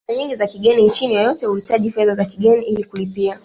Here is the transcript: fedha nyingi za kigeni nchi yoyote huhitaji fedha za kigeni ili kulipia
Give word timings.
fedha 0.07 0.17
nyingi 0.19 0.35
za 0.35 0.47
kigeni 0.47 0.87
nchi 0.87 1.13
yoyote 1.13 1.45
huhitaji 1.45 1.91
fedha 1.91 2.15
za 2.15 2.25
kigeni 2.25 2.65
ili 2.65 2.83
kulipia 2.83 3.39